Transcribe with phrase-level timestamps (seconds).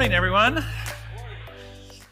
[0.00, 0.64] morning, everyone.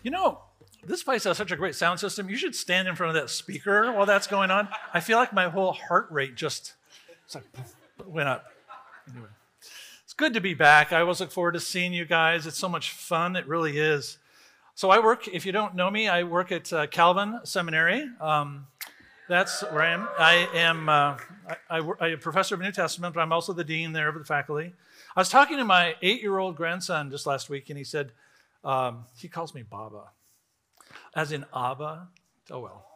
[0.03, 0.41] You know,
[0.85, 2.29] this place has such a great sound system.
[2.29, 4.69] You should stand in front of that speaker while that's going on.
[4.93, 6.75] I feel like my whole heart rate just
[7.35, 7.45] like
[8.05, 8.45] went up.
[9.11, 9.29] Anyway,
[10.05, 10.93] it's good to be back.
[10.93, 12.47] I always look forward to seeing you guys.
[12.47, 13.37] It's so much fun.
[13.37, 14.19] It really is.
[14.75, 15.27] So I work.
[15.27, 18.07] If you don't know me, I work at uh, Calvin Seminary.
[18.21, 18.67] Um,
[19.31, 20.09] that's where I am.
[20.19, 21.17] I am uh,
[21.71, 24.19] I, I, I, a professor of New Testament, but I'm also the dean there of
[24.19, 24.75] the faculty.
[25.17, 28.13] I was talking to my eight-year-old grandson just last week, and he said
[28.65, 30.11] um, he calls me Baba,
[31.15, 32.09] as in Abba.
[32.51, 32.87] Oh well.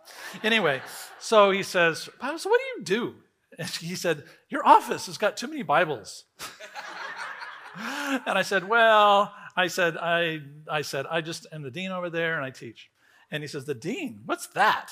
[0.42, 0.82] Anyway,
[1.18, 3.14] so he says, Baba, so what do you do?
[3.58, 6.24] And he said, Your office has got too many Bibles.
[7.76, 12.10] and I said, Well, I said, I, I said, I just am the dean over
[12.10, 12.90] there and I teach.
[13.30, 14.90] And he says, The dean, what's that?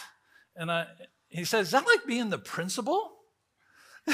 [0.56, 0.86] And I,
[1.28, 3.12] he says, Is that like being the principal?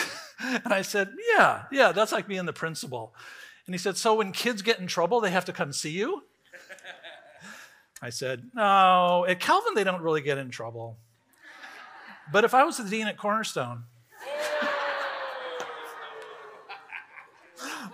[0.41, 3.15] and I said, Yeah, yeah, that's like being the principal.
[3.67, 6.25] And he said, So when kids get in trouble, they have to come see you?
[8.03, 10.97] I said, No, at Calvin, they don't really get in trouble.
[12.33, 13.85] But if I was the dean at Cornerstone,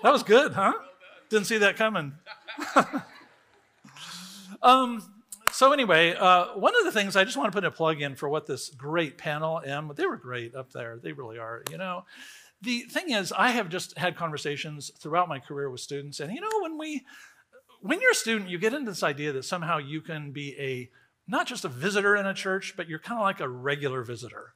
[0.02, 0.72] that was good, huh?
[1.28, 2.14] Didn't see that coming.
[4.62, 5.21] um,
[5.52, 8.16] so anyway, uh, one of the things I just want to put a plug in
[8.16, 10.98] for what this great panel and they were great up there.
[11.02, 11.62] They really are.
[11.70, 12.04] You know,
[12.60, 16.40] the thing is, I have just had conversations throughout my career with students, and you
[16.40, 17.02] know, when we,
[17.80, 20.90] when you're a student, you get into this idea that somehow you can be a
[21.26, 24.54] not just a visitor in a church, but you're kind of like a regular visitor.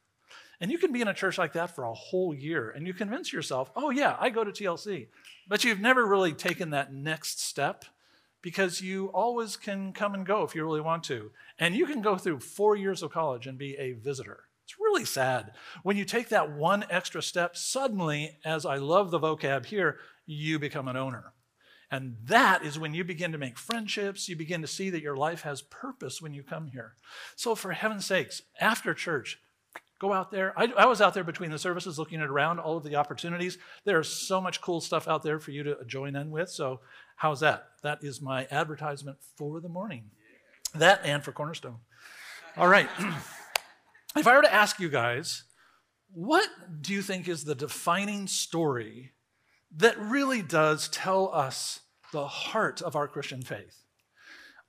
[0.61, 2.95] And you can be in a church like that for a whole year and you
[2.95, 5.09] convince yourself, oh, yeah, I go to TLC.
[5.47, 7.85] But you've never really taken that next step
[8.47, 11.33] because you always can come and go if you really want to.
[11.59, 14.45] And you can go through four years of college and be a visitor.
[14.63, 15.51] It's really sad.
[15.83, 20.61] When you take that one extra step, suddenly, as I love the vocab here, you
[20.61, 21.33] become an owner.
[21.91, 25.17] And that is when you begin to make friendships, you begin to see that your
[25.17, 26.95] life has purpose when you come here.
[27.35, 29.41] So, for heaven's sakes, after church,
[29.99, 30.53] go out there.
[30.57, 33.59] I, I, was out there between the services looking around all of the opportunities.
[33.85, 36.51] There's so much cool stuff out there for you to join in with.
[36.51, 36.81] So
[37.17, 37.69] How's that?
[37.83, 40.11] That is my advertisement for the morning.
[40.75, 41.79] That and for Cornerstone.
[42.57, 42.89] All right.
[44.17, 45.45] if I were to ask you guys,
[46.13, 46.49] what
[46.81, 49.13] do you think is the defining story
[49.77, 51.81] that really does tell us
[52.13, 53.83] the heart of our Christian faith?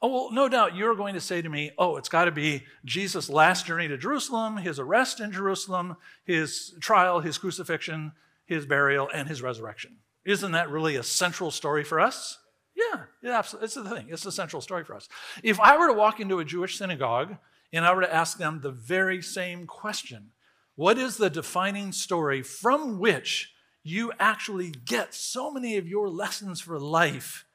[0.01, 2.63] Oh, well, no doubt you're going to say to me, oh, it's got to be
[2.85, 8.11] Jesus' last journey to Jerusalem, his arrest in Jerusalem, his trial, his crucifixion,
[8.45, 9.97] his burial, and his resurrection.
[10.27, 12.37] Isn't that really a central story for us?
[12.75, 13.65] Yeah, yeah, absolutely.
[13.65, 14.07] It's the thing.
[14.09, 15.07] It's the central story for us.
[15.41, 17.37] If I were to walk into a Jewish synagogue
[17.71, 20.31] and I were to ask them the very same question,
[20.75, 26.59] what is the defining story from which you actually get so many of your lessons
[26.59, 27.45] for life?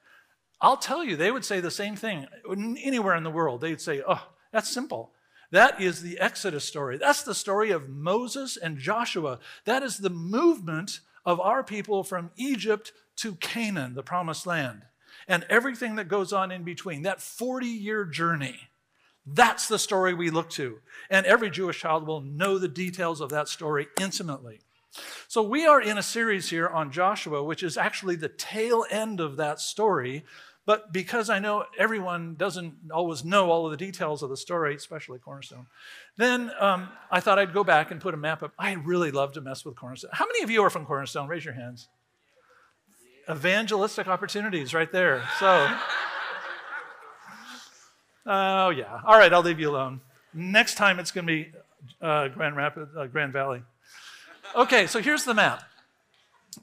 [0.60, 2.26] I'll tell you, they would say the same thing
[2.82, 3.60] anywhere in the world.
[3.60, 5.12] They'd say, oh, that's simple.
[5.50, 6.96] That is the Exodus story.
[6.96, 9.40] That's the story of Moses and Joshua.
[9.66, 14.82] That is the movement of our people from Egypt to Canaan, the promised land,
[15.28, 17.02] and everything that goes on in between.
[17.02, 18.68] That 40 year journey.
[19.24, 20.80] That's the story we look to.
[21.08, 24.60] And every Jewish child will know the details of that story intimately.
[25.28, 29.20] So, we are in a series here on Joshua, which is actually the tail end
[29.20, 30.24] of that story.
[30.64, 34.76] But because I know everyone doesn't always know all of the details of the story,
[34.76, 35.66] especially Cornerstone,
[36.16, 38.52] then um, I thought I'd go back and put a map up.
[38.58, 40.12] I really love to mess with Cornerstone.
[40.12, 41.26] How many of you are from Cornerstone?
[41.26, 41.88] Raise your hands.
[43.28, 45.24] Evangelistic opportunities right there.
[45.40, 45.68] So,
[48.26, 49.00] oh, yeah.
[49.04, 50.00] All right, I'll leave you alone.
[50.32, 51.52] Next time it's going to be
[52.00, 53.62] uh, Grand Rapids, uh, Grand Valley.
[54.54, 55.64] Okay, so here's the map.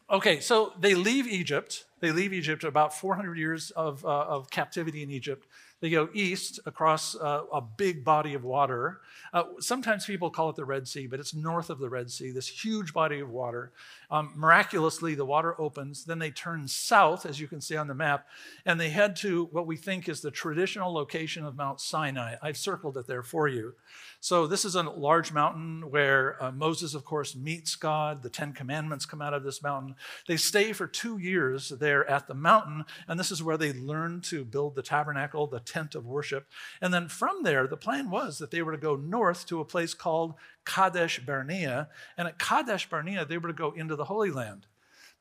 [0.10, 1.86] Okay, so they leave Egypt.
[2.00, 5.48] They leave Egypt about 400 years of, uh, of captivity in Egypt.
[5.82, 9.00] They go east across uh, a big body of water.
[9.32, 12.32] Uh, sometimes people call it the Red Sea, but it's north of the Red Sea,
[12.32, 13.72] this huge body of water.
[14.12, 16.04] Um, miraculously, the water opens.
[16.04, 18.28] Then they turn south, as you can see on the map,
[18.66, 22.36] and they head to what we think is the traditional location of Mount Sinai.
[22.42, 23.76] I've circled it there for you.
[24.20, 28.22] So, this is a large mountain where uh, Moses, of course, meets God.
[28.22, 29.96] The Ten Commandments come out of this mountain.
[30.28, 34.20] They stay for two years there at the mountain, and this is where they learn
[34.22, 36.48] to build the tabernacle, the tent of worship.
[36.82, 39.66] And then from there, the plan was that they were to go north to a
[39.66, 40.34] place called
[40.66, 41.90] Kadesh Barnea.
[42.18, 44.66] And at Kadesh Barnea, they were to go into the Holy Land.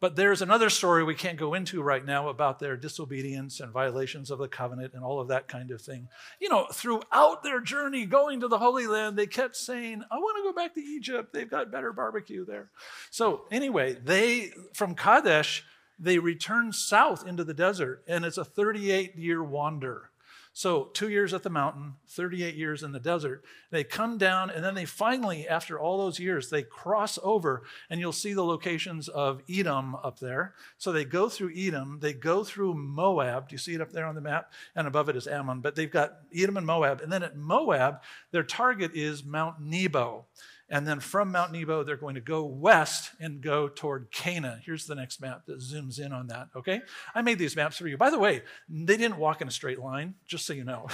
[0.01, 4.31] But there's another story we can't go into right now about their disobedience and violations
[4.31, 6.09] of the covenant and all of that kind of thing.
[6.41, 10.37] You know, throughout their journey going to the Holy Land, they kept saying, I want
[10.37, 11.33] to go back to Egypt.
[11.33, 12.71] They've got better barbecue there.
[13.11, 15.65] So, anyway, they, from Kadesh,
[15.99, 20.11] they return south into the desert, and it's a 38 year wander.
[20.59, 23.45] So, two years at the mountain, 38 years in the desert.
[23.71, 28.01] They come down, and then they finally, after all those years, they cross over, and
[28.01, 30.55] you'll see the locations of Edom up there.
[30.77, 33.49] So, they go through Edom, they go through Moab.
[33.49, 34.53] Do you see it up there on the map?
[34.75, 37.03] And above it is Ammon, but they've got Edom and Moab.
[37.03, 38.03] And then at Moab,
[38.33, 40.27] their target is Mount Nebo.
[40.71, 44.61] And then from Mount Nebo, they're going to go west and go toward Canaan.
[44.65, 46.83] Here's the next map that zooms in on that, okay?
[47.15, 47.97] I made these maps for you.
[47.97, 50.89] By the way, they didn't walk in a straight line, just so you know.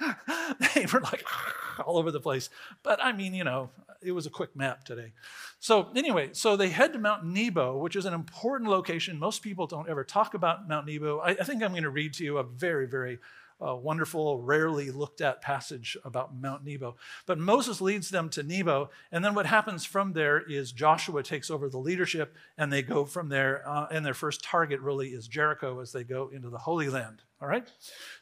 [0.74, 1.24] they were like
[1.84, 2.48] all over the place.
[2.82, 3.70] But I mean, you know,
[4.02, 5.12] it was a quick map today.
[5.58, 9.18] So, anyway, so they head to Mount Nebo, which is an important location.
[9.18, 11.18] Most people don't ever talk about Mount Nebo.
[11.18, 13.18] I, I think I'm going to read to you a very, very
[13.62, 16.96] a wonderful, rarely looked at passage about Mount Nebo.
[17.26, 21.50] But Moses leads them to Nebo, and then what happens from there is Joshua takes
[21.50, 23.62] over the leadership, and they go from there.
[23.66, 27.22] Uh, and their first target really is Jericho as they go into the Holy Land.
[27.42, 27.68] All right.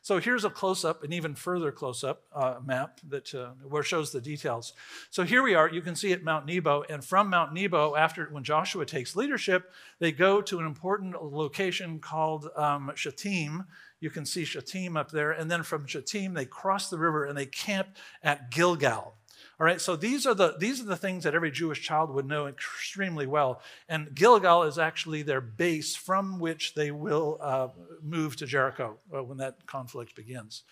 [0.00, 4.20] So here's a close-up, an even further close-up uh, map that uh, where shows the
[4.20, 4.72] details.
[5.10, 5.68] So here we are.
[5.68, 9.72] You can see at Mount Nebo, and from Mount Nebo, after when Joshua takes leadership,
[9.98, 13.66] they go to an important location called um, Shittim
[14.00, 15.32] you can see Shittim up there.
[15.32, 17.88] And then from Shittim, they cross the river and they camp
[18.22, 19.14] at Gilgal.
[19.60, 22.26] All right, so these are the these are the things that every Jewish child would
[22.26, 23.60] know extremely well.
[23.90, 27.68] And Gilgal is actually their base from which they will uh,
[28.02, 30.62] move to Jericho uh, when that conflict begins.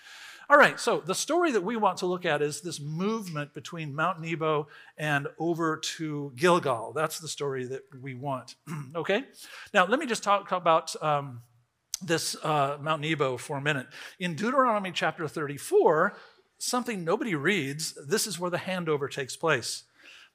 [0.48, 3.94] All right, so the story that we want to look at is this movement between
[3.94, 6.94] Mount Nebo and over to Gilgal.
[6.94, 8.54] That's the story that we want.
[8.96, 9.24] okay,
[9.74, 10.96] now let me just talk about.
[11.02, 11.42] Um,
[12.00, 13.88] this uh, Mount Nebo for a minute.
[14.20, 16.16] In Deuteronomy chapter 34,
[16.58, 19.84] something nobody reads, this is where the handover takes place.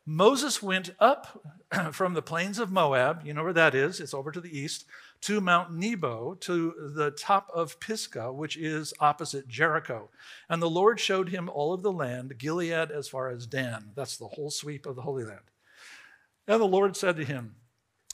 [0.05, 1.41] Moses went up
[1.91, 4.85] from the plains of Moab, you know where that is, it's over to the east,
[5.21, 10.09] to Mount Nebo, to the top of Pisgah, which is opposite Jericho.
[10.49, 13.91] And the Lord showed him all of the land, Gilead as far as Dan.
[13.95, 15.39] That's the whole sweep of the Holy Land.
[16.47, 17.55] And the Lord said to him,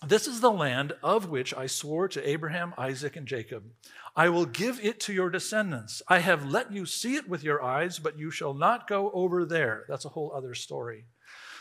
[0.05, 3.63] this is the land of which I swore to Abraham, Isaac, and Jacob.
[4.19, 6.01] I will give it to your descendants.
[6.09, 9.45] I have let you see it with your eyes, but you shall not go over
[9.45, 9.85] there.
[9.87, 11.05] That's a whole other story.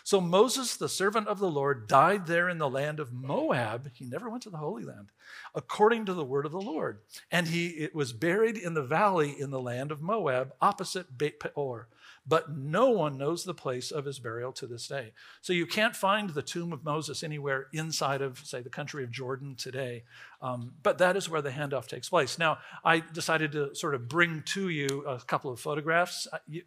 [0.02, 3.92] So Moses, the servant of the Lord, died there in the land of Moab.
[3.94, 5.12] He never went to the Holy Land,
[5.54, 6.98] according to the word of the Lord.
[7.30, 11.38] And he it was buried in the valley in the land of Moab, opposite Beit
[11.38, 11.86] Peor
[12.28, 15.12] but no one knows the place of his burial to this day.
[15.40, 19.10] So you can't find the tomb of Moses anywhere inside of, say, the country of
[19.10, 20.04] Jordan today.
[20.42, 22.38] Um, but that is where the handoff takes place.
[22.38, 26.28] Now, I decided to sort of bring to you a couple of photographs.
[26.46, 26.62] You,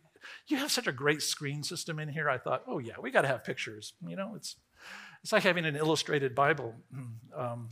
[0.47, 2.29] you have such a great screen system in here.
[2.29, 3.93] I thought, oh, yeah, we got to have pictures.
[4.05, 4.55] You know, it's,
[5.21, 6.75] it's like having an illustrated Bible.
[7.33, 7.69] Um,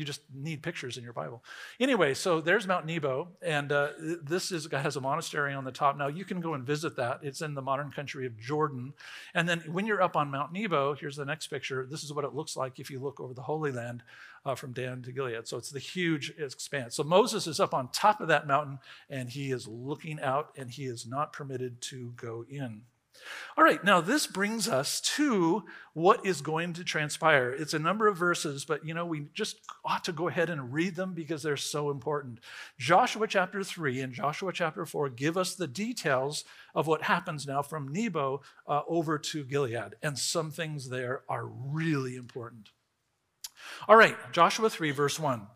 [0.00, 1.44] you just need pictures in your Bible.
[1.78, 3.88] Anyway, so there's Mount Nebo, and uh,
[4.22, 5.98] this is has a monastery on the top.
[5.98, 7.20] Now you can go and visit that.
[7.22, 8.94] It's in the modern country of Jordan.
[9.34, 11.86] And then when you're up on Mount Nebo, here's the next picture.
[11.88, 14.02] This is what it looks like if you look over the Holy Land
[14.46, 15.46] uh, from Dan to Gilead.
[15.46, 16.96] So it's the huge expanse.
[16.96, 18.78] So Moses is up on top of that mountain,
[19.10, 22.82] and he is looking out, and he is not permitted to go in.
[23.56, 27.50] All right, now this brings us to what is going to transpire.
[27.50, 30.72] It's a number of verses, but you know, we just ought to go ahead and
[30.72, 32.40] read them because they're so important.
[32.78, 37.62] Joshua chapter 3 and Joshua chapter 4 give us the details of what happens now
[37.62, 42.70] from Nebo uh, over to Gilead, and some things there are really important.
[43.88, 45.46] All right, Joshua 3, verse 1.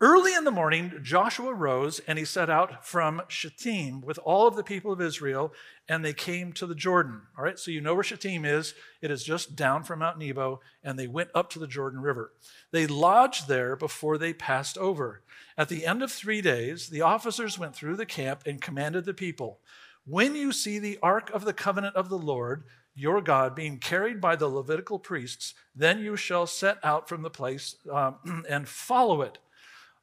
[0.00, 4.54] Early in the morning, Joshua rose and he set out from Shittim with all of
[4.54, 5.52] the people of Israel,
[5.88, 7.22] and they came to the Jordan.
[7.36, 8.74] All right, so you know where Shittim is.
[9.02, 12.32] It is just down from Mount Nebo, and they went up to the Jordan River.
[12.70, 15.24] They lodged there before they passed over.
[15.56, 19.14] At the end of three days, the officers went through the camp and commanded the
[19.14, 19.58] people
[20.04, 22.62] When you see the ark of the covenant of the Lord,
[22.94, 27.30] your God being carried by the Levitical priests, then you shall set out from the
[27.30, 29.38] place um, and follow it.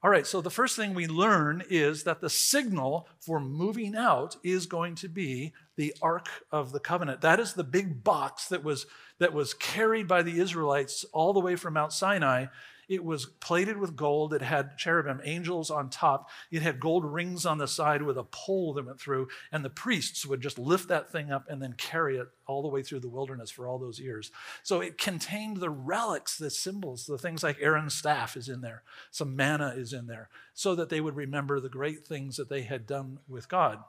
[0.06, 4.38] All right, so the first thing we learn is that the signal for moving out
[4.44, 7.22] is going to be the Ark of the Covenant.
[7.22, 8.86] That is the big box that was,
[9.18, 12.46] that was carried by the Israelites all the way from Mount Sinai
[12.88, 14.34] it was plated with gold.
[14.34, 16.30] It had cherubim, angels on top.
[16.52, 19.28] It had gold rings on the side with a pole that went through.
[19.52, 22.68] And the priests would just lift that thing up and then carry it all the
[22.68, 24.32] way through the wilderness for all those years.
[24.64, 28.84] So it contained the relics, the symbols, the things like Aaron's staff is in there,
[29.12, 32.62] some manna is in there, so that they would remember the great things that they
[32.62, 33.80] had done with God.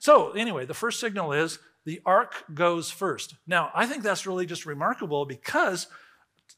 [0.00, 3.34] So, anyway, the first signal is the ark goes first.
[3.46, 5.86] Now, I think that's really just remarkable because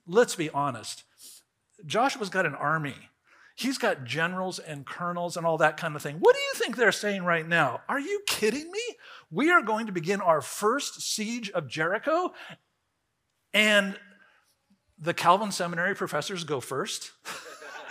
[0.06, 1.04] let's be honest
[1.86, 2.96] Joshua's got an army.
[3.54, 6.16] He's got generals and colonels and all that kind of thing.
[6.16, 7.82] What do you think they're saying right now?
[7.88, 8.80] Are you kidding me?
[9.30, 12.32] We are going to begin our first siege of Jericho,
[13.52, 13.98] and
[14.98, 17.10] the Calvin Seminary professors go first?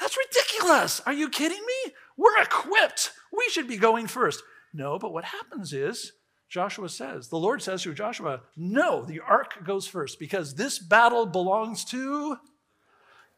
[0.00, 1.00] That's ridiculous.
[1.06, 1.92] Are you kidding me?
[2.16, 3.12] We're equipped.
[3.32, 4.42] We should be going first.
[4.72, 6.12] No, but what happens is
[6.48, 11.26] Joshua says, the Lord says to Joshua, no, the ark goes first because this battle
[11.26, 12.36] belongs to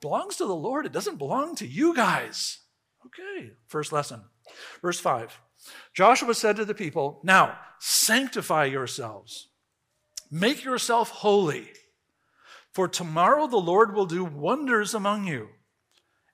[0.01, 0.87] belongs to the Lord.
[0.87, 2.59] It doesn't belong to you guys.
[3.07, 4.23] Okay, first lesson.
[4.83, 5.41] Verse 5.
[5.93, 9.49] Joshua said to the people, Now sanctify yourselves,
[10.31, 11.69] make yourself holy,
[12.73, 15.49] for tomorrow the Lord will do wonders among you.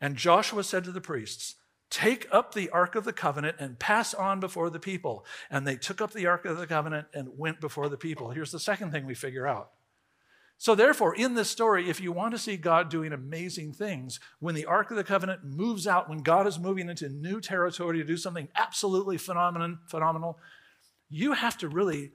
[0.00, 1.56] And Joshua said to the priests,
[1.90, 5.24] Take up the Ark of the Covenant and pass on before the people.
[5.48, 8.30] And they took up the Ark of the Covenant and went before the people.
[8.30, 9.70] Here's the second thing we figure out.
[10.56, 14.54] So, therefore, in this story, if you want to see God doing amazing things, when
[14.54, 18.04] the Ark of the Covenant moves out, when God is moving into new territory to
[18.04, 20.38] do something absolutely phenomenal, phenomenal
[21.10, 22.12] you have to really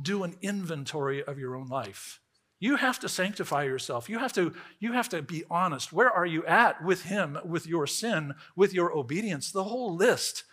[0.00, 2.20] do an inventory of your own life.
[2.60, 4.08] You have to sanctify yourself.
[4.08, 5.92] You have to, you have to be honest.
[5.92, 9.50] Where are you at with Him, with your sin, with your obedience?
[9.50, 10.44] The whole list.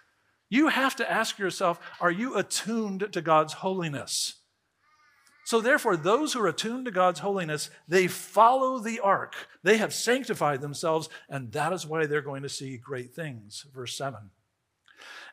[0.50, 4.39] You have to ask yourself are you attuned to God's holiness?
[5.50, 9.34] So, therefore, those who are attuned to God's holiness, they follow the ark.
[9.64, 13.66] They have sanctified themselves, and that is why they're going to see great things.
[13.74, 14.30] Verse 7.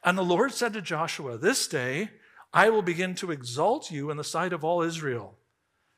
[0.02, 2.12] And the Lord said to Joshua, This day
[2.50, 5.34] I will begin to exalt you in the sight of all Israel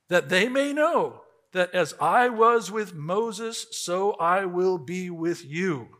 [0.08, 1.22] that they may know
[1.52, 5.90] that as I was with Moses, so I will be with you.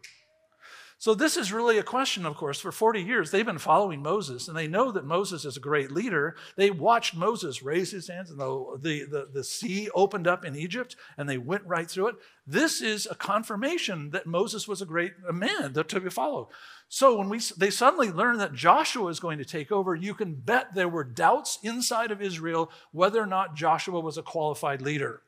[1.01, 2.59] So, this is really a question, of course.
[2.59, 5.93] For 40 years, they've been following Moses, and they know that Moses is a great
[5.93, 6.35] leader.
[6.57, 10.57] They watched Moses raise his hands, and the, the, the, the, sea opened up in
[10.57, 12.17] Egypt, and they went right through it.
[12.49, 16.49] This is a confirmation that Moses was a great man to be followed.
[16.89, 20.35] So, when we, they suddenly learn that Joshua is going to take over, you can
[20.35, 25.23] bet there were doubts inside of Israel whether or not Joshua was a qualified leader.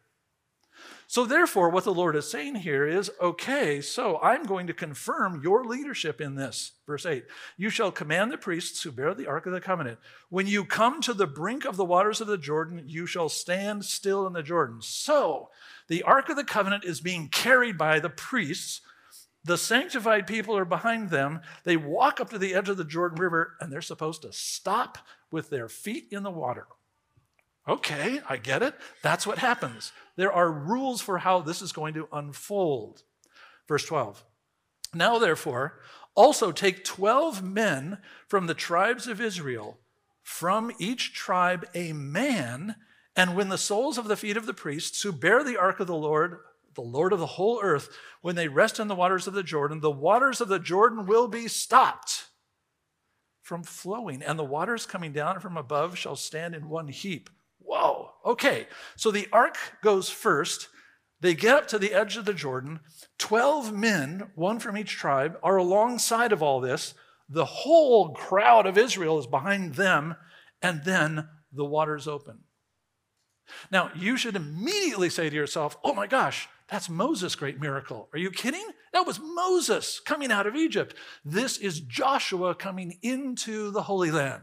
[1.10, 5.40] So, therefore, what the Lord is saying here is okay, so I'm going to confirm
[5.42, 6.70] your leadership in this.
[6.86, 7.24] Verse 8
[7.56, 9.98] You shall command the priests who bear the Ark of the Covenant.
[10.28, 13.84] When you come to the brink of the waters of the Jordan, you shall stand
[13.84, 14.82] still in the Jordan.
[14.82, 15.50] So,
[15.88, 18.80] the Ark of the Covenant is being carried by the priests.
[19.42, 21.40] The sanctified people are behind them.
[21.64, 24.96] They walk up to the edge of the Jordan River and they're supposed to stop
[25.32, 26.68] with their feet in the water.
[27.68, 28.74] Okay, I get it.
[29.02, 29.92] That's what happens.
[30.16, 33.02] There are rules for how this is going to unfold.
[33.68, 34.24] Verse 12.
[34.92, 35.80] Now, therefore,
[36.14, 39.78] also take 12 men from the tribes of Israel,
[40.22, 42.76] from each tribe a man,
[43.14, 45.86] and when the soles of the feet of the priests who bear the ark of
[45.86, 46.38] the Lord,
[46.74, 47.88] the Lord of the whole earth,
[48.22, 51.28] when they rest in the waters of the Jordan, the waters of the Jordan will
[51.28, 52.26] be stopped
[53.42, 57.28] from flowing, and the waters coming down from above shall stand in one heap.
[57.70, 58.66] Whoa, okay.
[58.96, 60.68] So the ark goes first.
[61.20, 62.80] They get up to the edge of the Jordan.
[63.18, 66.94] 12 men, one from each tribe, are alongside of all this.
[67.28, 70.16] The whole crowd of Israel is behind them,
[70.60, 72.40] and then the waters open.
[73.70, 78.08] Now, you should immediately say to yourself, oh my gosh, that's Moses' great miracle.
[78.12, 78.66] Are you kidding?
[78.92, 80.96] That was Moses coming out of Egypt.
[81.24, 84.42] This is Joshua coming into the Holy Land.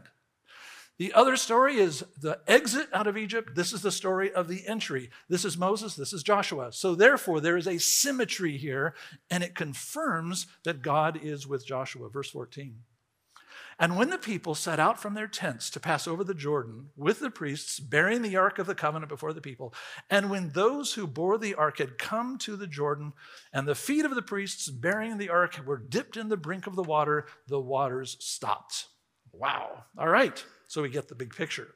[0.98, 3.54] The other story is the exit out of Egypt.
[3.54, 5.10] This is the story of the entry.
[5.28, 6.72] This is Moses, this is Joshua.
[6.72, 8.94] So, therefore, there is a symmetry here,
[9.30, 12.08] and it confirms that God is with Joshua.
[12.08, 12.80] Verse 14.
[13.80, 17.20] And when the people set out from their tents to pass over the Jordan with
[17.20, 19.72] the priests bearing the ark of the covenant before the people,
[20.10, 23.12] and when those who bore the ark had come to the Jordan,
[23.52, 26.74] and the feet of the priests bearing the ark were dipped in the brink of
[26.74, 28.86] the water, the waters stopped.
[29.32, 29.84] Wow.
[29.96, 30.44] All right.
[30.68, 31.74] So we get the big picture.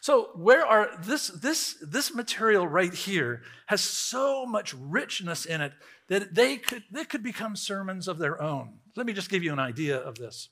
[0.00, 5.72] So where are this this this material right here has so much richness in it
[6.08, 8.78] that they could they could become sermons of their own.
[8.96, 10.48] Let me just give you an idea of this.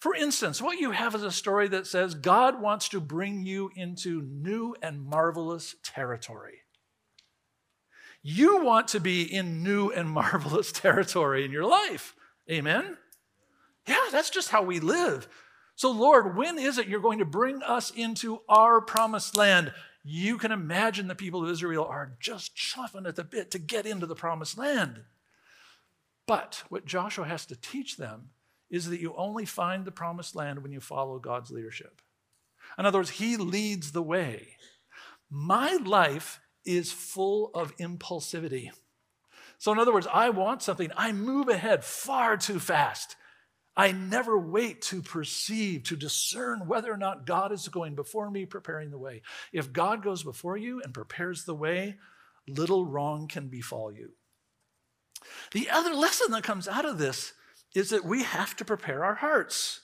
[0.00, 3.70] For instance, what you have is a story that says God wants to bring you
[3.76, 6.58] into new and marvelous territory.
[8.22, 12.14] You want to be in new and marvelous territory in your life.
[12.50, 12.96] Amen?
[13.86, 15.28] Yeah, that's just how we live.
[15.76, 19.72] So, Lord, when is it you're going to bring us into our promised land?
[20.04, 23.86] You can imagine the people of Israel are just chuffing at the bit to get
[23.86, 25.02] into the promised land.
[26.26, 28.30] But what Joshua has to teach them
[28.70, 32.00] is that you only find the promised land when you follow God's leadership.
[32.78, 34.56] In other words, He leads the way.
[35.30, 38.70] My life is full of impulsivity.
[39.58, 43.16] So, in other words, I want something, I move ahead far too fast.
[43.76, 48.46] I never wait to perceive, to discern whether or not God is going before me,
[48.46, 49.22] preparing the way.
[49.52, 51.96] If God goes before you and prepares the way,
[52.46, 54.10] little wrong can befall you.
[55.52, 57.32] The other lesson that comes out of this
[57.74, 59.80] is that we have to prepare our hearts.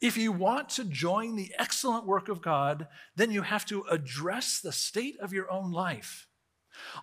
[0.00, 4.60] If you want to join the excellent work of God, then you have to address
[4.60, 6.26] the state of your own life.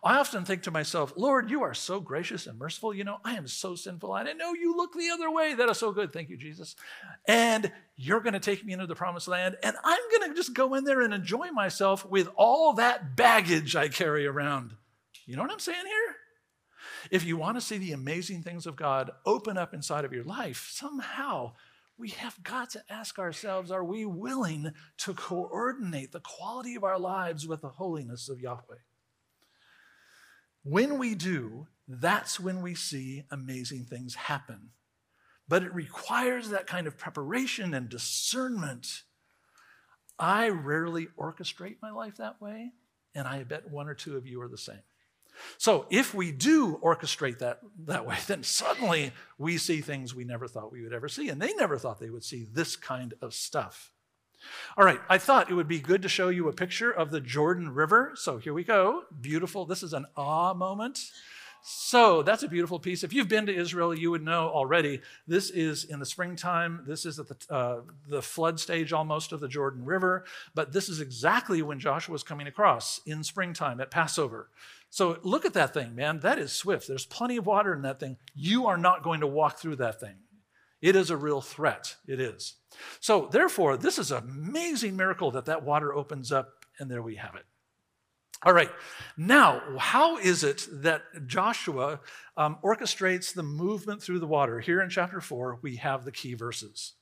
[0.04, 2.94] I often think to myself, Lord, you are so gracious and merciful.
[2.94, 4.12] You know, I am so sinful.
[4.12, 5.54] I know you look the other way.
[5.54, 6.12] That is so good.
[6.12, 6.76] Thank you, Jesus.
[7.28, 9.58] And you're going to take me into the promised land.
[9.64, 13.76] And I'm going to just go in there and enjoy myself with all that baggage
[13.76, 14.74] I carry around.
[15.26, 16.16] You know what I'm saying here?
[17.12, 20.24] If you want to see the amazing things of God open up inside of your
[20.24, 21.54] life, somehow
[21.98, 26.98] we have got to ask ourselves are we willing to coordinate the quality of our
[26.98, 28.78] lives with the holiness of Yahweh?
[30.64, 34.70] When we do, that's when we see amazing things happen.
[35.48, 39.04] But it requires that kind of preparation and discernment.
[40.20, 42.74] I rarely orchestrate my life that way,
[43.16, 44.82] and I bet one or two of you are the same.
[45.58, 50.48] So if we do orchestrate that that way, then suddenly we see things we never
[50.48, 53.34] thought we would ever see, and they never thought they would see this kind of
[53.34, 53.92] stuff.
[54.78, 57.22] All right, I thought it would be good to show you a picture of the
[57.22, 58.14] Jordan River.
[58.16, 59.04] So here we go.
[59.20, 59.66] Beautiful.
[59.66, 61.00] This is an ah moment.
[61.62, 63.04] So that's a beautiful piece.
[63.04, 65.02] If you've been to Israel, you would know already.
[65.28, 66.84] This is in the springtime.
[66.88, 70.24] This is at the, uh, the flood stage almost of the Jordan River.
[70.56, 74.50] But this is exactly when Joshua was coming across in springtime at Passover.
[74.90, 76.22] So look at that thing, man.
[76.22, 76.88] That is swift.
[76.88, 78.18] There's plenty of water in that thing.
[78.34, 80.16] You are not going to walk through that thing.
[80.82, 81.96] It is a real threat.
[82.08, 82.56] It is.
[83.00, 87.16] So, therefore, this is an amazing miracle that that water opens up, and there we
[87.16, 87.46] have it.
[88.44, 88.72] All right,
[89.18, 92.00] now, how is it that Joshua
[92.38, 94.62] um, orchestrates the movement through the water?
[94.62, 96.94] Here in chapter 4, we have the key verses.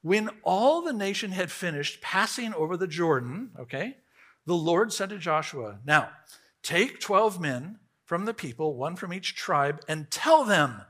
[0.00, 3.98] When all the nation had finished passing over the Jordan, okay,
[4.46, 6.08] the Lord said to Joshua, Now,
[6.62, 10.82] take 12 men from the people, one from each tribe, and tell them,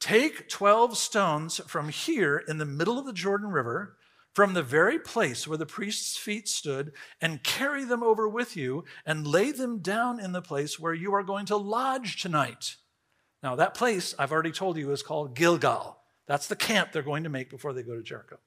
[0.00, 3.96] Take 12 stones from here in the middle of the Jordan River,
[4.32, 8.84] from the very place where the priest's feet stood, and carry them over with you,
[9.04, 12.76] and lay them down in the place where you are going to lodge tonight.
[13.42, 15.98] Now, that place, I've already told you, is called Gilgal.
[16.26, 18.38] That's the camp they're going to make before they go to Jericho.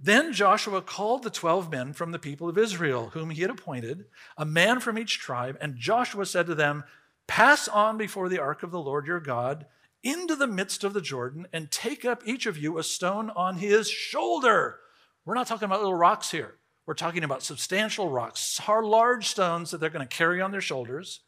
[0.00, 4.04] Then Joshua called the 12 men from the people of Israel, whom he had appointed,
[4.36, 6.84] a man from each tribe, and Joshua said to them,
[7.26, 9.66] Pass on before the ark of the Lord your God
[10.02, 13.58] into the midst of the Jordan and take up each of you a stone on
[13.58, 14.78] his shoulder.
[15.24, 16.56] We're not talking about little rocks here.
[16.86, 21.20] We're talking about substantial rocks, large stones that they're going to carry on their shoulders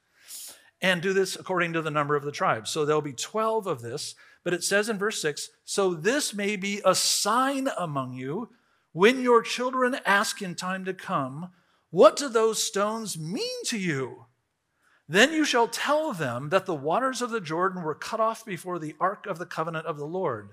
[0.81, 2.71] and do this according to the number of the tribes.
[2.71, 6.57] So there'll be 12 of this, but it says in verse 6 So this may
[6.57, 8.51] be a sign among you
[8.93, 11.51] when your children ask in time to come,
[11.91, 14.27] What do those stones mean to you?
[15.13, 18.79] Then you shall tell them that the waters of the Jordan were cut off before
[18.79, 20.53] the ark of the covenant of the Lord.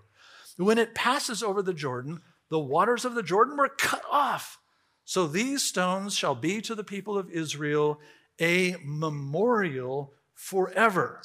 [0.58, 2.20] When it passes over the Jordan,
[2.50, 4.60] the waters of the Jordan were cut off.
[5.06, 8.02] So these stones shall be to the people of Israel
[8.38, 11.22] a memorial forever.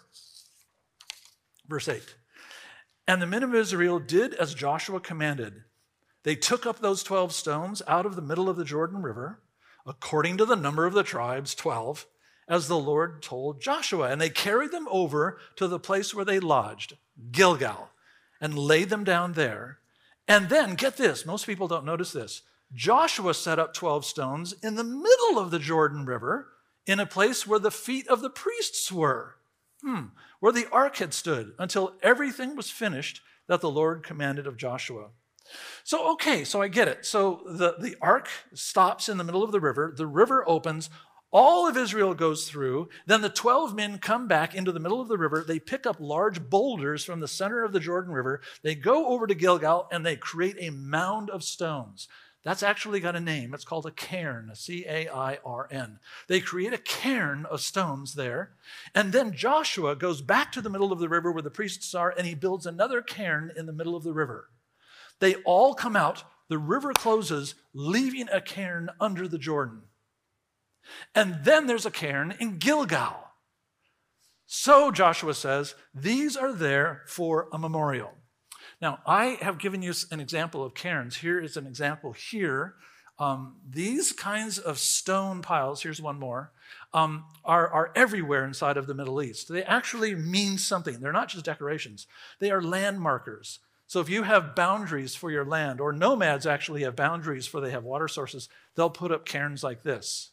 [1.66, 2.14] Verse 8
[3.08, 5.64] And the men of Israel did as Joshua commanded.
[6.22, 9.40] They took up those 12 stones out of the middle of the Jordan River,
[9.84, 12.06] according to the number of the tribes, 12
[12.48, 14.10] as the Lord told Joshua.
[14.10, 16.96] And they carried them over to the place where they lodged,
[17.30, 17.90] Gilgal,
[18.40, 19.78] and laid them down there.
[20.26, 22.42] And then, get this, most people don't notice this.
[22.72, 26.48] Joshua set up 12 stones in the middle of the Jordan River
[26.86, 29.36] in a place where the feet of the priests were,
[29.82, 30.06] hmm,
[30.40, 35.08] where the ark had stood until everything was finished that the Lord commanded of Joshua.
[35.84, 37.04] So, okay, so I get it.
[37.04, 40.88] So the, the ark stops in the middle of the river, the river opens,
[41.34, 42.88] all of Israel goes through.
[43.06, 45.44] Then the 12 men come back into the middle of the river.
[45.46, 48.40] They pick up large boulders from the center of the Jordan River.
[48.62, 52.06] They go over to Gilgal and they create a mound of stones.
[52.44, 53.52] That's actually got a name.
[53.52, 55.98] It's called a cairn, C A I R N.
[56.28, 58.50] They create a cairn of stones there.
[58.94, 62.14] And then Joshua goes back to the middle of the river where the priests are
[62.16, 64.50] and he builds another cairn in the middle of the river.
[65.18, 66.22] They all come out.
[66.48, 69.82] The river closes, leaving a cairn under the Jordan.
[71.14, 73.16] And then there's a cairn in Gilgal.
[74.46, 78.12] So Joshua says, these are there for a memorial.
[78.80, 81.16] Now, I have given you an example of cairns.
[81.16, 82.74] Here is an example here
[83.16, 86.50] Um, these kinds of stone piles, here's one more,
[86.92, 89.48] um, are, are everywhere inside of the Middle East.
[89.48, 90.98] They actually mean something.
[90.98, 92.08] They're not just decorations,
[92.40, 93.60] they are landmarkers.
[93.86, 97.70] So if you have boundaries for your land, or nomads actually have boundaries for they
[97.70, 100.32] have water sources, they'll put up cairns like this.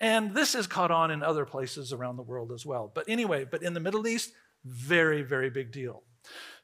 [0.00, 2.90] And this is caught on in other places around the world as well.
[2.94, 4.32] But anyway, but in the Middle East,
[4.64, 6.02] very, very big deal.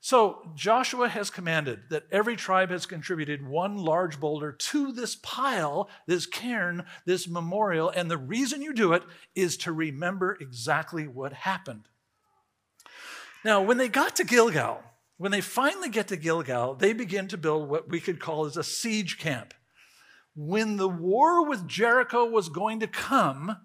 [0.00, 5.88] So Joshua has commanded that every tribe has contributed one large boulder to this pile,
[6.06, 7.90] this cairn, this memorial.
[7.90, 9.02] And the reason you do it
[9.34, 11.88] is to remember exactly what happened.
[13.44, 14.82] Now, when they got to Gilgal,
[15.18, 18.56] when they finally get to Gilgal, they begin to build what we could call as
[18.56, 19.54] a siege camp.
[20.36, 23.56] When the war with Jericho was going to come,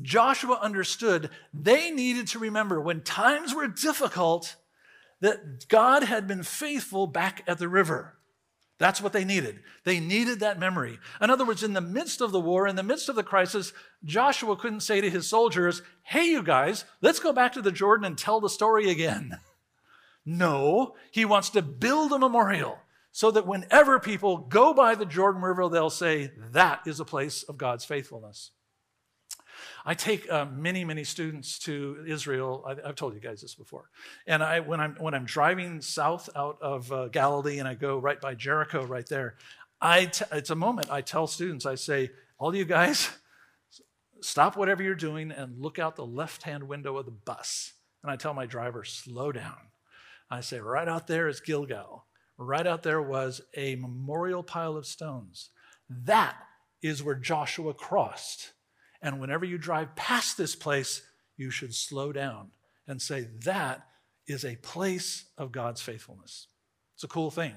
[0.00, 4.54] Joshua understood they needed to remember when times were difficult
[5.20, 8.16] that God had been faithful back at the river.
[8.78, 9.60] That's what they needed.
[9.84, 10.98] They needed that memory.
[11.20, 13.72] In other words, in the midst of the war, in the midst of the crisis,
[14.04, 18.04] Joshua couldn't say to his soldiers, Hey, you guys, let's go back to the Jordan
[18.04, 19.38] and tell the story again.
[20.26, 22.78] No, he wants to build a memorial
[23.14, 27.44] so that whenever people go by the Jordan River, they'll say, That is a place
[27.44, 28.50] of God's faithfulness.
[29.86, 32.64] I take uh, many, many students to Israel.
[32.66, 33.88] I, have told you guys this before.
[34.26, 37.98] And I, when, I'm, when I'm driving south out of uh, Galilee and I go
[37.98, 39.36] right by Jericho, right there,
[39.80, 43.10] I t- it's a moment I tell students, I say, All you guys,
[44.22, 47.74] stop whatever you're doing and look out the left hand window of the bus.
[48.02, 49.70] And I tell my driver, Slow down
[50.28, 52.06] I say, right out there is Gilgal.
[52.36, 55.50] Right out there was a memorial pile of stones.
[55.88, 56.36] That
[56.82, 58.52] is where Joshua crossed.
[59.00, 61.02] And whenever you drive past this place,
[61.36, 62.48] you should slow down
[62.86, 63.86] and say, that
[64.26, 66.48] is a place of God's faithfulness.
[66.94, 67.54] It's a cool thing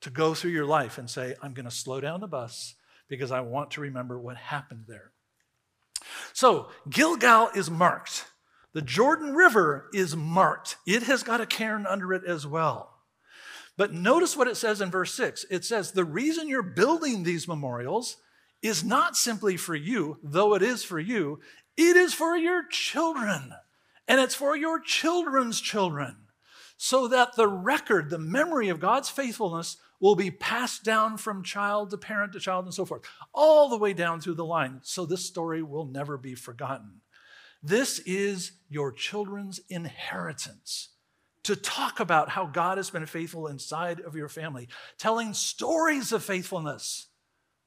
[0.00, 2.74] to go through your life and say, I'm going to slow down the bus
[3.08, 5.12] because I want to remember what happened there.
[6.32, 8.26] So, Gilgal is marked.
[8.72, 12.91] The Jordan River is marked, it has got a cairn under it as well.
[13.82, 15.44] But notice what it says in verse 6.
[15.50, 18.16] It says, The reason you're building these memorials
[18.62, 21.40] is not simply for you, though it is for you,
[21.76, 23.52] it is for your children,
[24.06, 26.28] and it's for your children's children,
[26.76, 31.90] so that the record, the memory of God's faithfulness will be passed down from child
[31.90, 33.02] to parent to child and so forth,
[33.34, 34.78] all the way down through the line.
[34.84, 37.00] So this story will never be forgotten.
[37.60, 40.91] This is your children's inheritance
[41.44, 46.22] to talk about how God has been faithful inside of your family, telling stories of
[46.22, 47.08] faithfulness.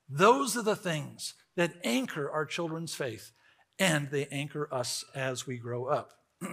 [0.10, 3.32] Those are the things that anchor our children's faith
[3.78, 6.12] and they anchor us as we grow up.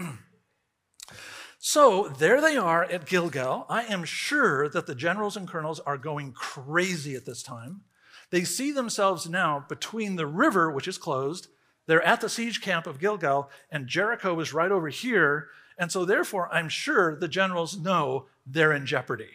[1.58, 3.66] so there they are at Gilgal.
[3.68, 7.82] I am sure that the generals and colonels are going crazy at this time.
[8.30, 11.48] They see themselves now between the river, which is closed,
[11.87, 15.48] they're at the siege camp of Gilgal, and Jericho is right over here.
[15.78, 19.30] And so, therefore, I'm sure the generals know they're in jeopardy.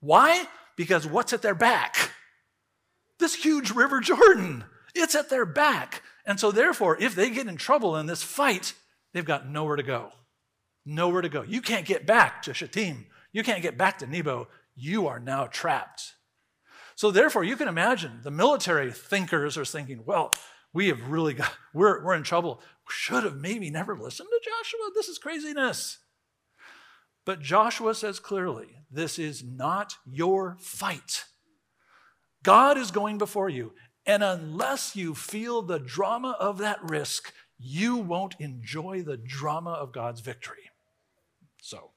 [0.00, 0.46] Why?
[0.76, 2.12] Because what's at their back?
[3.18, 4.64] This huge river Jordan.
[4.94, 6.02] It's at their back.
[6.26, 8.74] And so, therefore, if they get in trouble in this fight,
[9.12, 10.12] they've got nowhere to go.
[10.86, 11.42] Nowhere to go.
[11.42, 13.06] You can't get back to Shittim.
[13.32, 14.48] You can't get back to Nebo.
[14.76, 16.14] You are now trapped.
[16.94, 20.34] So, therefore, you can imagine the military thinkers are thinking, well,
[20.72, 22.60] we have really got, we're, we're in trouble.
[22.88, 24.90] Should have maybe never listened to Joshua.
[24.94, 25.98] This is craziness.
[27.24, 31.24] But Joshua says clearly, this is not your fight.
[32.42, 33.72] God is going before you.
[34.06, 39.92] And unless you feel the drama of that risk, you won't enjoy the drama of
[39.92, 40.70] God's victory.
[41.62, 41.92] So,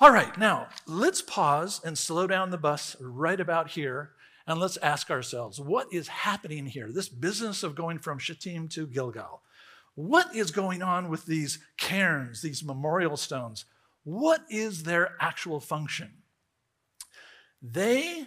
[0.00, 4.12] all right, now let's pause and slow down the bus right about here
[4.46, 6.92] and let's ask ourselves what is happening here?
[6.92, 9.42] This business of going from Shittim to Gilgal.
[9.94, 13.64] What is going on with these cairns, these memorial stones?
[14.02, 16.10] What is their actual function?
[17.62, 18.26] They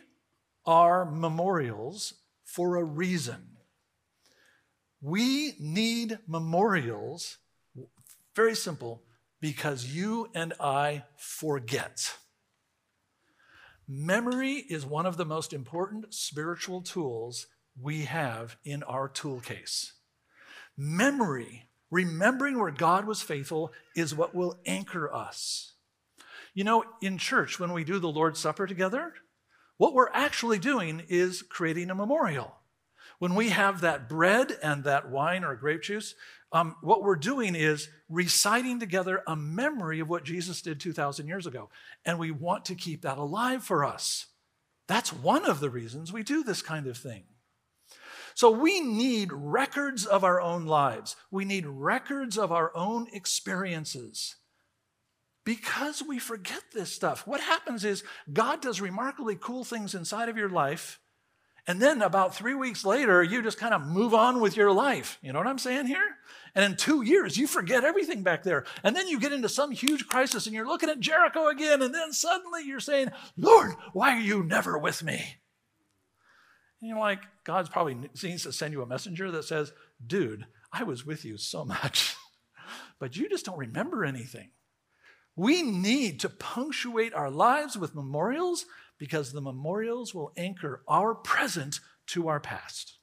[0.65, 3.57] are memorials for a reason.
[5.01, 7.37] We need memorials,
[8.35, 9.03] very simple,
[9.39, 12.15] because you and I forget.
[13.87, 17.47] Memory is one of the most important spiritual tools
[17.79, 19.93] we have in our tool case.
[20.77, 25.73] Memory, remembering where God was faithful, is what will anchor us.
[26.53, 29.13] You know, in church, when we do the Lord's Supper together,
[29.77, 32.55] what we're actually doing is creating a memorial.
[33.19, 36.15] When we have that bread and that wine or grape juice,
[36.51, 41.45] um, what we're doing is reciting together a memory of what Jesus did 2,000 years
[41.45, 41.69] ago.
[42.05, 44.27] And we want to keep that alive for us.
[44.87, 47.23] That's one of the reasons we do this kind of thing.
[48.37, 51.15] So we need records of our own lives.
[51.31, 54.35] We need records of our own experiences
[55.43, 57.25] because we forget this stuff.
[57.25, 60.99] What happens is God does remarkably cool things inside of your life.
[61.65, 65.17] And then about three weeks later, you just kind of move on with your life.
[65.23, 66.17] You know what I'm saying here?
[66.53, 68.65] And in two years, you forget everything back there.
[68.83, 71.81] And then you get into some huge crisis and you're looking at Jericho again.
[71.81, 75.37] And then suddenly you're saying, Lord, why are you never with me?
[76.81, 79.73] And you're like, God's probably needs to send you a messenger that says,
[80.05, 82.15] dude, I was with you so much,
[82.99, 84.51] but you just don't remember anything.
[85.35, 88.65] We need to punctuate our lives with memorials
[88.97, 92.97] because the memorials will anchor our present to our past.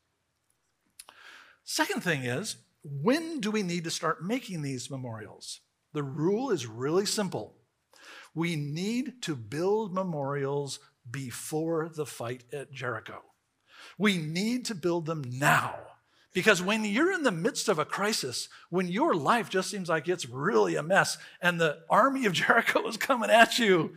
[1.64, 5.60] Second thing is, when do we need to start making these memorials?
[5.92, 7.54] The rule is really simple.
[8.34, 13.22] We need to build memorials before the fight at Jericho.
[13.98, 15.76] We need to build them now.
[16.32, 20.08] Because when you're in the midst of a crisis, when your life just seems like
[20.08, 23.96] it's really a mess and the army of Jericho is coming at you,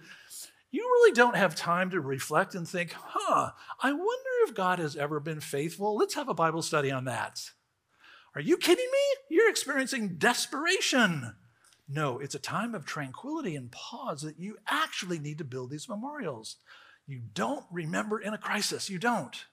[0.69, 4.95] you really don't have time to reflect and think, huh, I wonder if God has
[4.95, 5.95] ever been faithful.
[5.95, 7.41] Let's have a Bible study on that.
[8.35, 9.35] Are you kidding me?
[9.35, 11.33] You're experiencing desperation.
[11.89, 15.89] No, it's a time of tranquility and pause that you actually need to build these
[15.89, 16.57] memorials.
[17.07, 18.89] You don't remember in a crisis.
[18.89, 19.45] You don't.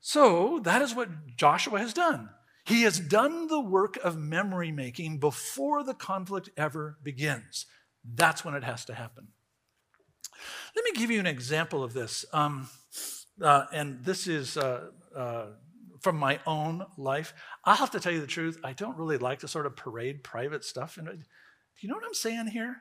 [0.00, 2.30] So that is what Joshua has done.
[2.64, 7.66] He has done the work of memory making before the conflict ever begins.
[8.04, 9.28] That's when it has to happen.
[10.74, 12.24] Let me give you an example of this.
[12.32, 12.68] Um,
[13.40, 15.46] uh, and this is uh, uh,
[16.00, 17.34] from my own life.
[17.64, 18.58] I'll have to tell you the truth.
[18.64, 20.96] I don't really like to sort of parade private stuff.
[20.96, 21.16] And do
[21.80, 22.76] you know what I'm saying here?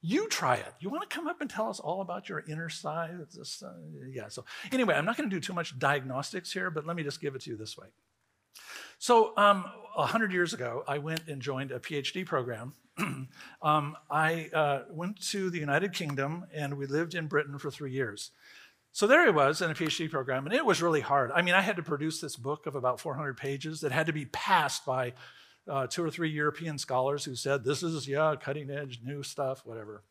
[0.00, 0.74] You try it.
[0.78, 3.18] You want to come up and tell us all about your inner side?
[3.40, 3.68] Uh,
[4.10, 4.28] yeah.
[4.28, 7.20] So anyway, I'm not going to do too much diagnostics here, but let me just
[7.20, 7.88] give it to you this way.
[8.98, 12.74] So um, 100 years ago, I went and joined a PhD program.
[13.62, 17.92] um, I uh, went to the United Kingdom, and we lived in Britain for three
[17.92, 18.30] years.
[18.92, 21.30] So there I was in a PhD program, and it was really hard.
[21.32, 24.12] I mean, I had to produce this book of about 400 pages that had to
[24.12, 25.12] be passed by
[25.68, 29.62] uh, two or three European scholars who said, this is, yeah, cutting edge, new stuff,
[29.64, 30.02] whatever.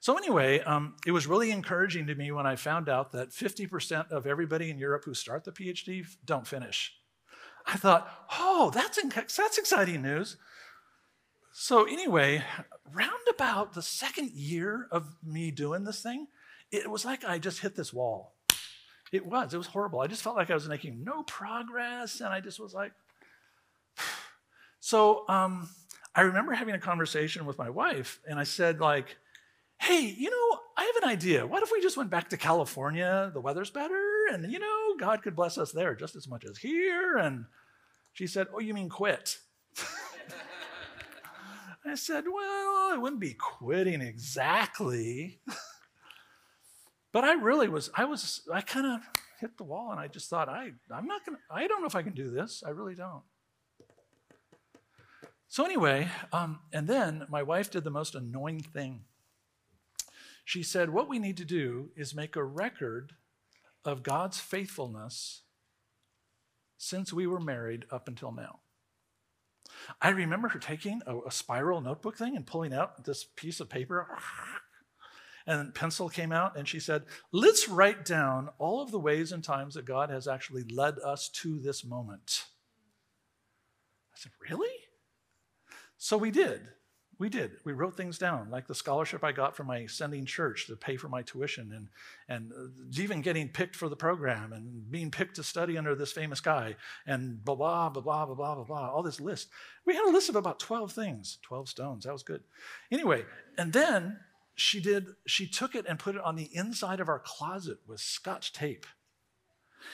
[0.00, 4.10] So, anyway, um, it was really encouraging to me when I found out that 50%
[4.10, 6.92] of everybody in Europe who start the PhD don't finish.
[7.66, 8.98] I thought, oh, that's,
[9.36, 10.36] that's exciting news.
[11.52, 12.42] So, anyway,
[12.92, 16.26] round about the second year of me doing this thing,
[16.72, 18.34] it was like I just hit this wall.
[19.12, 20.00] It was, it was horrible.
[20.00, 22.92] I just felt like I was making no progress, and I just was like,
[24.82, 25.68] so um,
[26.12, 29.16] I remember having a conversation with my wife, and I said, like,
[29.80, 31.46] hey, you know, I have an idea.
[31.46, 33.30] What if we just went back to California?
[33.32, 36.58] The weather's better, and, you know, God could bless us there just as much as
[36.58, 37.16] here.
[37.16, 37.44] And
[38.12, 39.38] she said, oh, you mean quit?
[41.84, 45.38] I said, well, I wouldn't be quitting exactly.
[47.12, 49.00] but I really was, I was, I kind of
[49.38, 51.94] hit the wall and I just thought, I, I'm not to, I don't know if
[51.94, 52.64] I can do this.
[52.66, 53.22] I really don't.
[55.52, 59.02] So, anyway, um, and then my wife did the most annoying thing.
[60.46, 63.12] She said, What we need to do is make a record
[63.84, 65.42] of God's faithfulness
[66.78, 68.60] since we were married up until now.
[70.00, 73.68] I remember her taking a, a spiral notebook thing and pulling out this piece of
[73.68, 74.08] paper.
[75.44, 79.42] And pencil came out, and she said, Let's write down all of the ways and
[79.42, 82.44] times that God has actually led us to this moment.
[84.14, 84.70] I said, Really?
[86.02, 86.62] So we did.
[87.20, 87.52] We did.
[87.64, 90.96] We wrote things down, like the scholarship I got from my sending church to pay
[90.96, 91.88] for my tuition, and,
[92.28, 96.10] and uh, even getting picked for the program and being picked to study under this
[96.10, 96.74] famous guy,
[97.06, 99.50] and blah, blah, blah, blah, blah, blah, blah, all this list.
[99.86, 102.02] We had a list of about 12 things, 12 stones.
[102.02, 102.42] That was good.
[102.90, 103.24] Anyway,
[103.56, 104.18] and then
[104.56, 108.00] she did, she took it and put it on the inside of our closet with
[108.00, 108.86] scotch tape.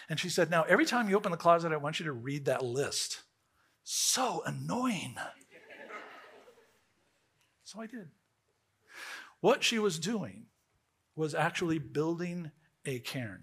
[0.09, 2.47] And she said, Now, every time you open the closet, I want you to read
[2.47, 3.25] that list.
[3.85, 5.16] So annoying.
[7.68, 8.09] So I did.
[9.42, 10.46] What she was doing
[11.14, 12.50] was actually building
[12.87, 13.42] a cairn.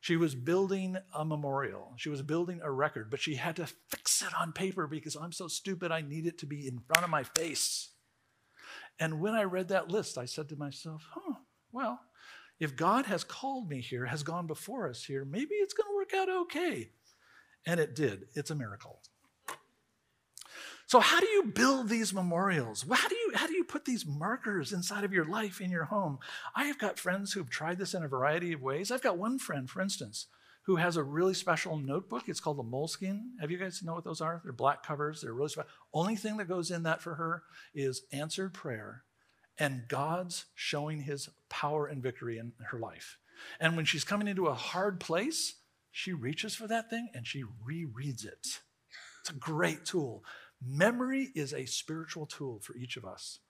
[0.00, 1.94] She was building a memorial.
[1.96, 5.32] She was building a record, but she had to fix it on paper because I'm
[5.32, 7.90] so stupid, I need it to be in front of my face.
[9.00, 11.34] And when I read that list, I said to myself, huh,
[11.72, 11.98] well,
[12.60, 15.96] if God has called me here, has gone before us here, maybe it's going to
[15.96, 16.90] work out okay.
[17.66, 18.26] And it did.
[18.36, 19.00] It's a miracle.
[20.92, 22.84] So how do you build these memorials?
[22.92, 25.84] How do you how do you put these markers inside of your life in your
[25.84, 26.18] home?
[26.54, 28.90] I have got friends who've tried this in a variety of ways.
[28.90, 30.26] I've got one friend, for instance,
[30.66, 32.24] who has a really special notebook.
[32.26, 33.22] It's called the Moleskine.
[33.40, 34.42] Have you guys know what those are?
[34.44, 35.22] They're black covers.
[35.22, 35.70] They're really special.
[35.94, 39.04] Only thing that goes in that for her is answered prayer
[39.56, 43.16] and God's showing his power and victory in her life.
[43.58, 45.54] And when she's coming into a hard place,
[45.90, 48.60] she reaches for that thing and she rereads it.
[49.22, 50.24] It's a great tool.
[50.64, 53.40] Memory is a spiritual tool for each of us.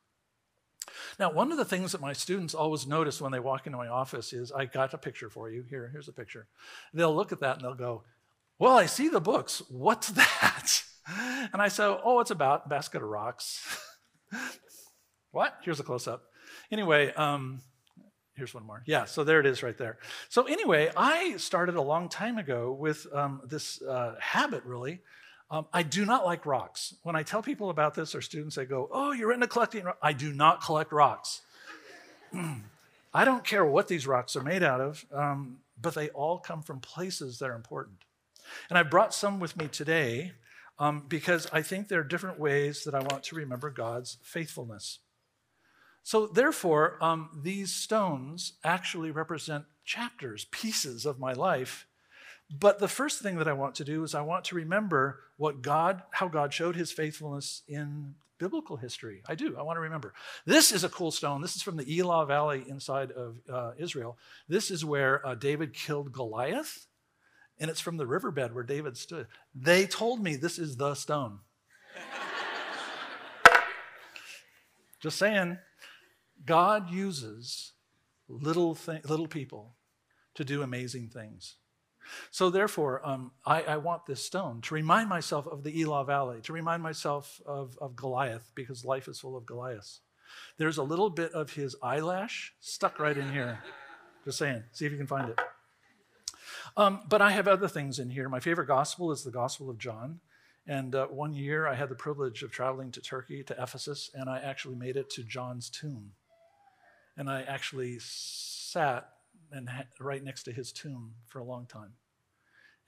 [1.19, 3.89] Now, one of the things that my students always notice when they walk into my
[3.89, 5.65] office is I got a picture for you.
[5.69, 6.47] Here, here's a picture.
[6.93, 8.03] They'll look at that and they'll go,
[8.59, 9.63] Well, I see the books.
[9.69, 10.83] What's that?
[11.53, 13.79] And I say, Oh, it's about basket of rocks.
[15.31, 15.59] what?
[15.63, 16.25] Here's a close up.
[16.71, 17.61] Anyway, um,
[18.35, 18.83] here's one more.
[18.87, 19.99] Yeah, so there it is right there.
[20.29, 25.01] So, anyway, I started a long time ago with um, this uh, habit, really,
[25.53, 26.95] um, I do not like rocks.
[27.03, 29.99] When I tell people about this, or students, they go, Oh, you're into collecting rocks.
[30.03, 31.43] I do not collect rocks.
[33.15, 36.63] I don't care what these rocks are made out of, um, but they all come
[36.63, 37.99] from places that are important.
[38.71, 40.33] And I brought some with me today
[40.79, 45.01] um, because I think there are different ways that I want to remember God's faithfulness.
[46.03, 51.87] So, therefore, um, these stones actually represent chapters, pieces of my life
[52.59, 55.63] but the first thing that I want to do is I want to remember what
[55.63, 59.23] God, how God showed his faithfulness in biblical history.
[59.29, 59.57] I do.
[59.57, 60.13] I want to remember.
[60.45, 61.41] This is a cool stone.
[61.41, 64.19] This is from the Elah Valley inside of uh, Israel.
[64.49, 66.87] This is where uh, David killed Goliath,
[67.59, 69.29] and it's from the riverbed where David stood.
[69.55, 71.39] They told me this is the stone.
[75.01, 75.59] Just saying,
[76.45, 77.73] God uses
[78.29, 79.77] little, th- little people
[80.35, 81.57] to do amazing things.
[82.31, 86.41] So, therefore, um, I, I, want this stone to remind myself of the Elah Valley,
[86.43, 90.01] to remind myself of, of Goliath, because life is full of Goliaths.
[90.57, 93.61] There's a little bit of his eyelash stuck right in here.
[94.25, 94.63] Just saying.
[94.73, 95.39] See if you can find it.
[96.77, 98.29] Um, but I have other things in here.
[98.29, 100.21] My favorite gospel is the Gospel of John.
[100.67, 104.31] And uh, one year I had the privilege of traveling to Turkey, to Ephesus, and
[104.31, 106.13] I actually made it to John's tomb.
[107.17, 109.09] And I actually sat
[109.53, 109.69] and
[110.01, 111.93] right next to his tomb for a long time.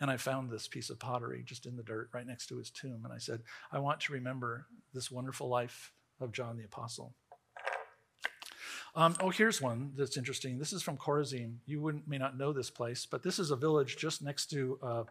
[0.00, 2.70] And I found this piece of pottery just in the dirt right next to his
[2.70, 3.02] tomb.
[3.04, 7.14] And I said, I want to remember this wonderful life of John the Apostle.
[8.96, 10.58] Um, oh, here's one that's interesting.
[10.58, 11.56] This is from Chorazin.
[11.66, 15.04] You may not know this place, but this is a village just next to uh,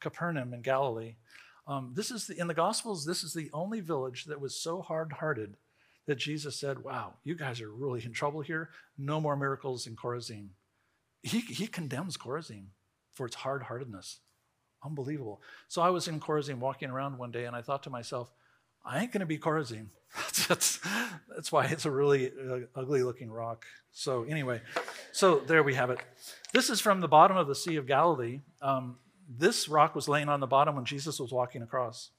[0.00, 1.16] Capernaum in Galilee.
[1.66, 3.04] Um, this is the, in the Gospels.
[3.04, 5.56] This is the only village that was so hard-hearted
[6.06, 8.70] that Jesus said, "Wow, you guys are really in trouble here.
[8.98, 10.50] No more miracles in Chorazin."
[11.24, 12.66] He, he condemns Chorazin
[13.14, 14.20] for its hard heartedness.
[14.84, 15.40] Unbelievable.
[15.68, 18.30] So I was in Chorazin walking around one day and I thought to myself,
[18.84, 19.86] I ain't going to be Chorazin.
[20.48, 20.78] that's,
[21.34, 23.64] that's why it's a really uh, ugly looking rock.
[23.92, 24.60] So, anyway,
[25.12, 26.00] so there we have it.
[26.52, 28.40] This is from the bottom of the Sea of Galilee.
[28.60, 32.10] Um, this rock was laying on the bottom when Jesus was walking across.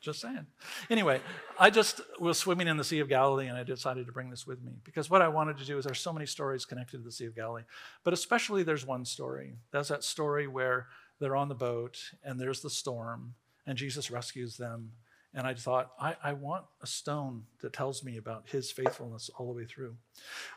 [0.00, 0.46] Just saying.
[0.90, 1.20] Anyway,
[1.58, 4.46] I just was swimming in the Sea of Galilee and I decided to bring this
[4.46, 7.02] with me because what I wanted to do is there's so many stories connected to
[7.02, 7.62] the Sea of Galilee,
[8.04, 9.54] but especially there's one story.
[9.72, 10.86] That's that story where
[11.18, 13.34] they're on the boat and there's the storm
[13.66, 14.92] and Jesus rescues them.
[15.34, 19.46] And I thought, I, I want a stone that tells me about his faithfulness all
[19.48, 19.94] the way through.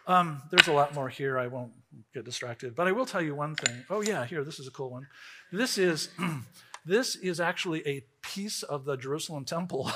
[0.07, 1.37] Um, there's a lot more here.
[1.37, 1.73] I won't
[2.13, 3.83] get distracted, but I will tell you one thing.
[3.89, 5.07] Oh, yeah, here, this is a cool one.
[5.51, 6.09] This is.
[6.89, 9.91] This is actually a piece of the Jerusalem temple.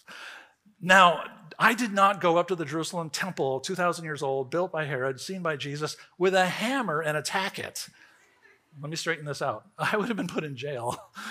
[0.80, 1.24] now,
[1.58, 5.20] I did not go up to the Jerusalem temple, 2,000 years old, built by Herod,
[5.20, 7.88] seen by Jesus, with a hammer and attack it.
[8.80, 9.66] Let me straighten this out.
[9.78, 10.98] I would have been put in jail.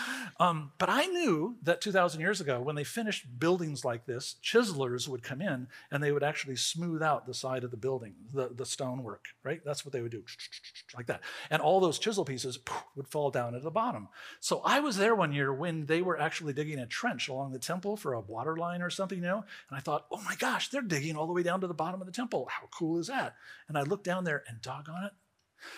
[0.41, 5.07] Um, but I knew that 2,000 years ago, when they finished buildings like this, chiselers
[5.07, 8.49] would come in and they would actually smooth out the side of the building, the,
[8.51, 9.61] the stonework, right?
[9.63, 10.23] That's what they would do,
[10.97, 11.21] like that.
[11.51, 12.57] And all those chisel pieces
[12.95, 14.07] would fall down at the bottom.
[14.39, 17.59] So I was there one year when they were actually digging a trench along the
[17.59, 19.45] temple for a water line or something, you know?
[19.69, 22.01] And I thought, oh my gosh, they're digging all the way down to the bottom
[22.01, 22.47] of the temple.
[22.49, 23.35] How cool is that?
[23.67, 25.11] And I looked down there and doggone it.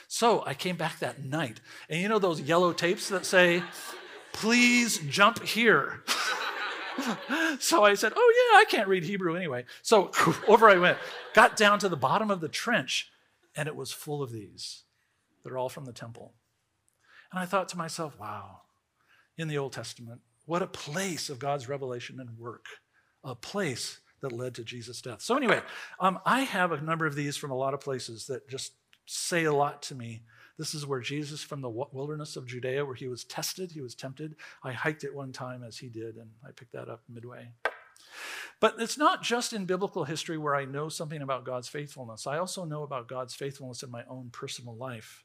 [0.07, 1.61] So I came back that night.
[1.89, 3.63] And you know those yellow tapes that say,
[4.33, 6.03] please jump here.
[7.59, 9.65] so I said, Oh, yeah, I can't read Hebrew anyway.
[9.81, 10.11] So
[10.47, 10.97] over I went,
[11.33, 13.09] got down to the bottom of the trench,
[13.55, 14.83] and it was full of these.
[15.43, 16.33] They're all from the temple.
[17.31, 18.61] And I thought to myself, Wow,
[19.37, 22.65] in the Old Testament, what a place of God's revelation and work,
[23.23, 25.21] a place that led to Jesus' death.
[25.21, 25.61] So, anyway,
[25.99, 28.73] um, I have a number of these from a lot of places that just
[29.05, 30.23] say a lot to me
[30.57, 33.95] this is where Jesus, from the wilderness of Judea, where he was tested, he was
[33.95, 34.35] tempted.
[34.63, 37.49] I hiked it one time as he did, and I picked that up midway.
[38.59, 42.27] But it's not just in biblical history where I know something about God's faithfulness.
[42.27, 45.23] I also know about God's faithfulness in my own personal life.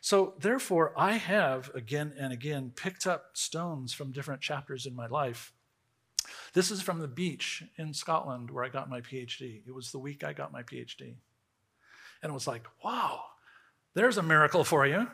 [0.00, 5.06] So, therefore, I have again and again picked up stones from different chapters in my
[5.06, 5.52] life.
[6.52, 9.62] This is from the beach in Scotland where I got my PhD.
[9.66, 11.14] It was the week I got my PhD.
[12.24, 13.20] And it was like, wow,
[13.92, 15.06] there's a miracle for you.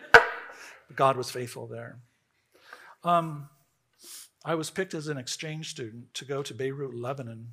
[0.94, 2.00] God was faithful there.
[3.02, 3.48] Um,
[4.44, 7.48] I was picked as an exchange student to go to Beirut, Lebanon,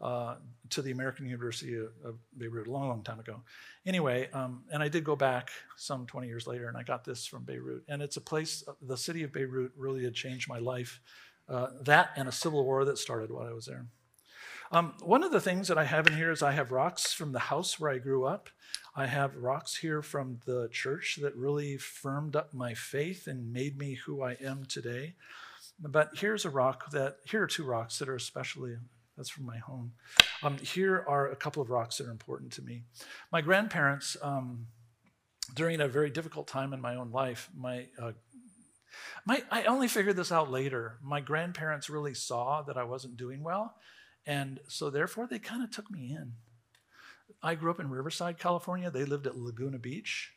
[0.00, 0.34] uh,
[0.70, 3.40] to the American University of, of, Beirut a long, long time ago.
[3.86, 7.24] Anyway, um, and I did go back some 20 years later, and I got this
[7.24, 7.84] from Beirut.
[7.88, 11.00] And it's a place, the city of Beirut really had changed my life.
[11.48, 13.86] Uh, that and a civil war that started while I was there.
[14.74, 17.32] Um, one of the things that I have in here is I have rocks from
[17.32, 18.48] the house where I grew up.
[18.96, 23.76] I have rocks here from the church that really firmed up my faith and made
[23.76, 25.14] me who I am today.
[25.78, 28.76] But here's a rock that, here are two rocks that are especially,
[29.14, 29.92] that's from my home.
[30.42, 32.84] Um, here are a couple of rocks that are important to me.
[33.30, 34.68] My grandparents, um,
[35.54, 38.12] during a very difficult time in my own life, my uh,
[39.24, 40.98] my, I only figured this out later.
[41.02, 43.74] My grandparents really saw that I wasn't doing well,
[44.26, 46.32] and so, therefore, they kind of took me in.
[47.42, 48.90] I grew up in Riverside, California.
[48.90, 50.32] They lived at Laguna Beach.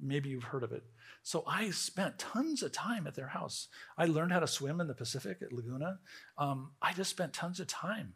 [0.00, 0.84] Maybe you've heard of it.
[1.22, 3.68] So I spent tons of time at their house.
[3.96, 6.00] I learned how to swim in the Pacific at Laguna.
[6.36, 8.14] Um, I just spent tons of time.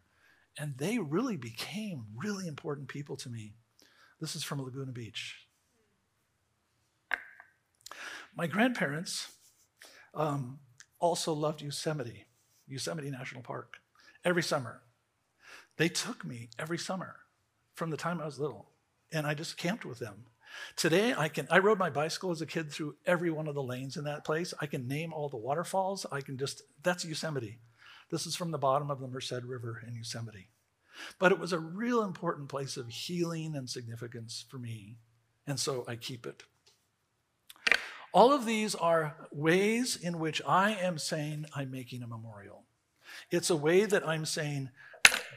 [0.58, 3.54] And they really became really important people to me.
[4.20, 5.46] This is from Laguna Beach.
[8.36, 9.28] My grandparents
[10.14, 10.58] um,
[10.98, 12.26] also loved Yosemite,
[12.66, 13.76] Yosemite National Park,
[14.24, 14.82] every summer.
[15.78, 17.16] They took me every summer
[17.74, 18.66] from the time I was little,
[19.10, 20.26] and I just camped with them.
[20.76, 21.46] Today, I can.
[21.50, 24.24] I rode my bicycle as a kid through every one of the lanes in that
[24.24, 24.52] place.
[24.60, 26.04] I can name all the waterfalls.
[26.10, 26.62] I can just.
[26.82, 27.58] That's Yosemite.
[28.10, 30.48] This is from the bottom of the Merced River in Yosemite.
[31.18, 34.96] But it was a real important place of healing and significance for me,
[35.46, 36.42] and so I keep it.
[38.12, 42.64] All of these are ways in which I am saying I'm making a memorial.
[43.30, 44.70] It's a way that I'm saying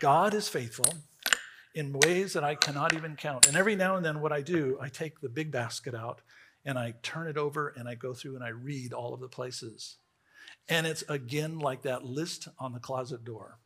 [0.02, 0.92] God is faithful
[1.76, 3.48] in ways that I cannot even count.
[3.48, 6.22] And every now and then, what I do, I take the big basket out
[6.66, 9.28] and I turn it over and I go through and I read all of the
[9.28, 9.98] places.
[10.68, 13.60] And it's again like that list on the closet door.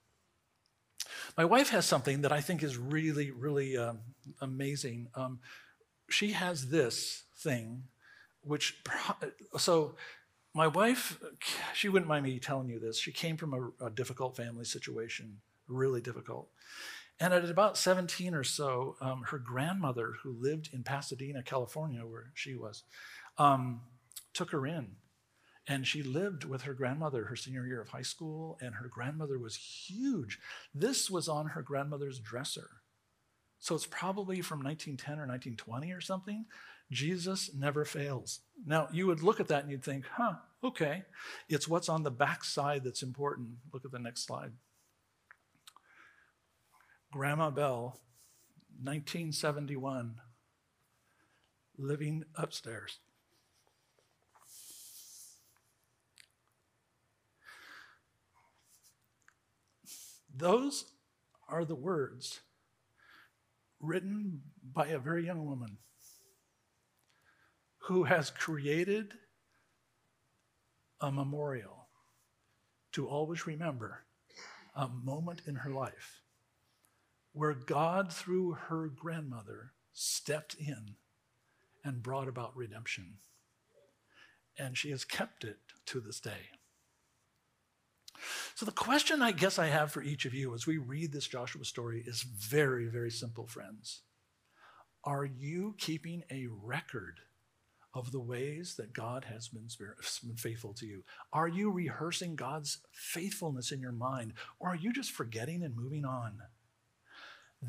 [1.37, 3.99] My wife has something that I think is really, really um,
[4.41, 5.07] amazing.
[5.15, 5.39] Um,
[6.09, 7.83] she has this thing,
[8.41, 8.81] which,
[9.57, 9.95] so
[10.53, 11.17] my wife,
[11.73, 12.99] she wouldn't mind me telling you this.
[12.99, 16.49] She came from a, a difficult family situation really difficult.
[17.19, 22.31] And at about 17 or so, um, her grandmother, who lived in Pasadena, California, where
[22.33, 22.83] she was,
[23.37, 23.81] um,
[24.33, 24.95] took her in.
[25.67, 29.39] And she lived with her grandmother her senior year of high school, and her grandmother
[29.39, 30.39] was huge.
[30.75, 32.69] This was on her grandmother's dresser.
[33.59, 36.45] So it's probably from 1910 or 1920 or something.
[36.91, 38.41] Jesus never fails.
[38.63, 41.03] Now, you would look at that and you'd think, huh, okay.
[41.49, 43.49] It's what's on the back side that's important.
[43.73, 44.51] Look at the next slide.
[47.15, 47.97] Grandma Bell,
[48.83, 50.15] 1971,
[51.77, 52.99] living upstairs.
[60.35, 60.91] Those
[61.47, 62.41] are the words
[63.79, 64.41] written
[64.73, 65.77] by a very young woman
[67.77, 69.13] who has created
[70.99, 71.87] a memorial
[72.91, 74.03] to always remember
[74.75, 76.19] a moment in her life
[77.35, 80.95] where God, through her grandmother, stepped in
[81.83, 83.17] and brought about redemption.
[84.57, 85.57] And she has kept it
[85.87, 86.49] to this day.
[88.55, 91.27] So, the question I guess I have for each of you as we read this
[91.27, 94.03] Joshua story is very, very simple, friends.
[95.03, 97.19] Are you keeping a record
[97.93, 99.67] of the ways that God has been,
[100.37, 101.03] faithful to you?
[101.33, 106.05] Are you rehearsing God's faithfulness in your mind, or are you just forgetting and moving
[106.05, 106.39] on?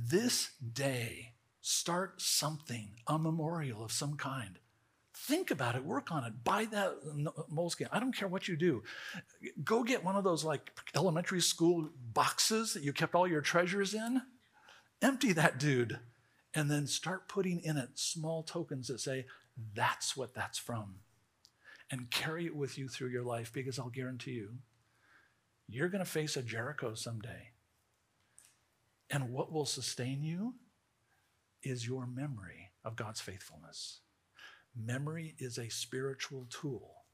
[0.08, 4.58] This day, start something, a memorial of some kind.
[5.14, 6.94] Think about it, work on it, buy that
[7.48, 7.88] moleskin.
[7.90, 8.82] I don't care what you do.
[9.64, 13.94] Go get one of those like elementary school boxes that you kept all your treasures
[13.94, 14.22] in.
[15.02, 15.98] Empty that dude
[16.54, 19.26] and then start putting in it small tokens that say,
[19.74, 20.96] that's what that's from.
[21.90, 24.54] And carry it with you through your life because I'll guarantee you,
[25.68, 27.50] you're going to face a Jericho someday.
[29.10, 30.54] And what will sustain you
[31.62, 34.00] is your memory of God's faithfulness.
[34.74, 37.04] Memory is a spiritual tool,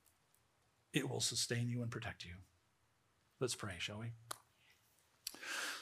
[0.92, 2.34] it will sustain you and protect you.
[3.40, 4.12] Let's pray, shall we?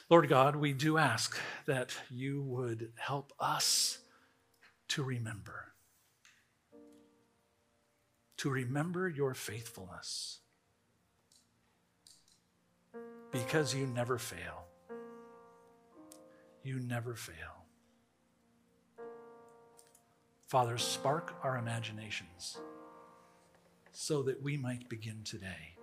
[0.09, 3.99] Lord God, we do ask that you would help us
[4.89, 5.67] to remember.
[8.41, 10.39] to remember your faithfulness
[13.31, 14.65] because you never fail.
[16.63, 17.65] You never fail.
[20.47, 22.57] Father, spark our imaginations
[23.91, 25.75] so that we might begin today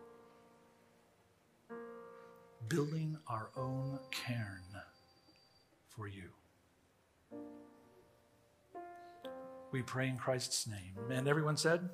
[2.69, 4.63] building our own cairn
[5.89, 6.31] for you.
[9.71, 10.95] We pray in Christ's name.
[11.11, 11.89] And everyone said,